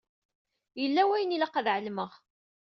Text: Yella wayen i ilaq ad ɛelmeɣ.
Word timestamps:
Yella 0.81 1.01
wayen 1.07 1.33
i 1.35 1.35
ilaq 1.37 1.53
ad 1.59 1.67
ɛelmeɣ. 1.75 2.11